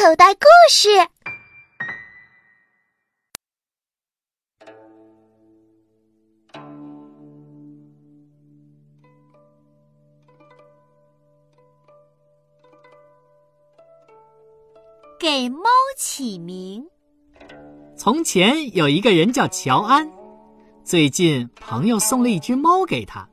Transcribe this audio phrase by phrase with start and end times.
[0.00, 0.88] 口袋故事。
[15.18, 15.68] 给猫
[15.98, 16.86] 起名。
[17.94, 20.10] 从前有一个人叫乔安，
[20.82, 23.28] 最近朋友送了一只猫给他，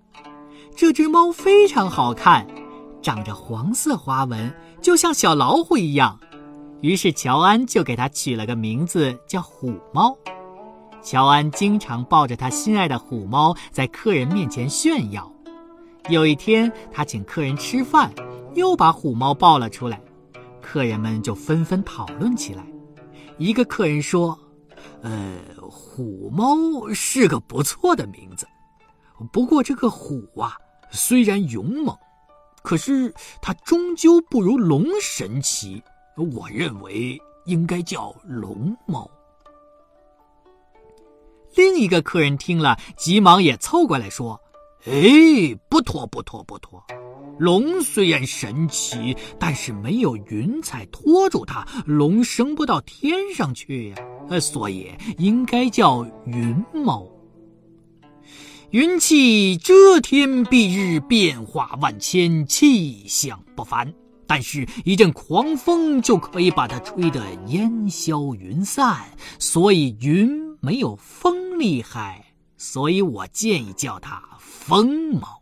[0.76, 2.46] 这只猫非常好看，
[3.02, 6.20] 长着黄色花纹，就像小老虎一样。
[6.82, 10.16] 于是乔安就给它取了个名字，叫虎猫。
[11.02, 15.32] 乔安经常抱着他心爱的虎猫在客人面前炫耀。
[16.10, 18.12] 有一天，他请客人吃饭，
[18.56, 20.02] 又把虎猫抱了出来，
[20.62, 22.66] 客人们就纷纷讨论起来。
[23.38, 24.38] 一个客人说
[25.02, 28.48] ：“呃，虎猫是个不错的名字，
[29.32, 30.58] 不过这个虎啊，
[30.92, 31.96] 虽然勇猛，
[32.64, 35.82] 可是它终究不如龙神奇。”
[36.18, 39.10] 我认为应该叫龙猫。
[41.56, 44.40] 另一个客人听了，急忙也凑过来说
[44.86, 46.84] ：“哎，不妥不妥不妥！
[47.40, 53.98] 龙虽然神奇，但是没有云彩托住它，龙升不到天上去呀。
[54.30, 57.08] 呃，所以应该叫云猫。
[58.72, 63.94] 云气遮天蔽日，变化万千，气象不凡。”
[64.28, 69.06] 但是，一阵狂风就可以把它吹得烟消云散，
[69.40, 72.26] 所以云没有风厉害。
[72.58, 75.42] 所以我建议叫它风猫。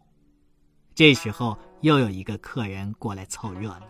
[0.94, 3.82] 这时候，又有一个客人过来凑热闹。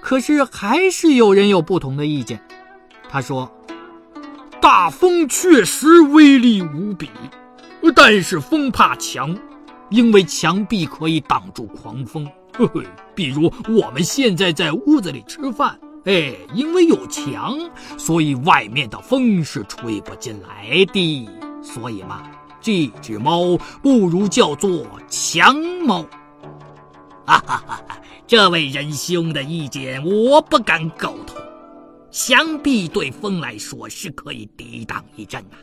[0.00, 2.40] 可是，还是有人有不同的意见。
[3.08, 3.50] 他说
[4.62, 7.10] ：“大风确实威力无比，
[7.96, 9.36] 但是风怕墙，
[9.90, 17.58] 因为墙壁可以挡住狂风。”嘿嘿，比如我们现在在屋子里吃饭，哎，因为有墙，
[17.98, 21.28] 所以外面的风是吹不进来的。
[21.62, 22.22] 所以嘛，
[22.60, 25.54] 这只猫不如叫做墙
[25.84, 26.02] 猫。
[27.26, 27.82] 哈哈哈！
[28.26, 31.36] 这位仁兄的意见我不敢苟同。
[32.10, 35.56] 墙壁对风来说是可以抵挡一阵的。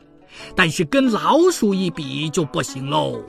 [0.55, 3.21] 但是跟老鼠一比就不行喽，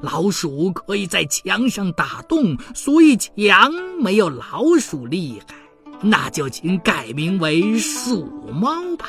[0.00, 5.54] 老鼠可以在墙上打洞，所以墙没有老鼠厉害。
[6.02, 9.06] 那就请改名为鼠猫吧。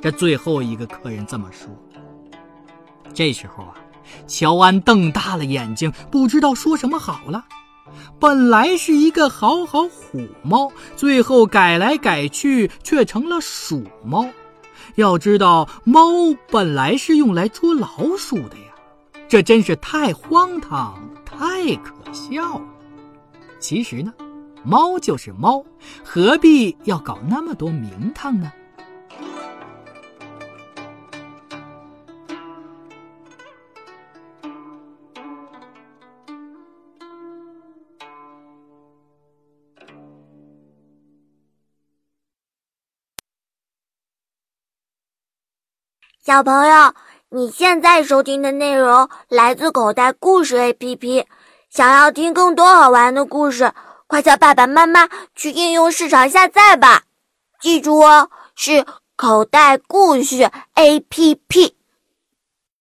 [0.00, 1.68] 这最后一个客人这么说。
[3.12, 3.74] 这时候啊，
[4.26, 7.44] 乔安瞪大了眼睛，不知道说什么好了。
[8.20, 14.28] 本来是一个好好虎猫，最后改来改去，却成了鼠猫。
[14.94, 16.02] 要知道，猫
[16.48, 18.69] 本来是用来捉老鼠的呀，
[19.30, 22.64] 这真是太荒唐、太可笑了。
[23.60, 24.12] 其实呢，
[24.64, 25.64] 猫就是猫，
[26.04, 28.50] 何必要搞那么多名堂呢？
[46.18, 46.94] 小朋友，
[47.32, 51.26] 你现在收听的内容来自口袋故事 APP。
[51.68, 53.72] 想要听更多好玩的故事，
[54.08, 57.04] 快叫爸爸妈妈去应用市场下载吧。
[57.60, 61.74] 记住哦，是口袋故事 APP。